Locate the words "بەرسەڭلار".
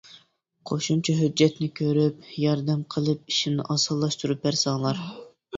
4.49-5.05